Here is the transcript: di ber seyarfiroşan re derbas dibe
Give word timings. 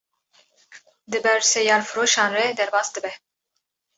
di 1.11 1.19
ber 1.25 1.39
seyarfiroşan 1.49 2.31
re 2.37 2.45
derbas 2.61 2.89
dibe 2.95 3.11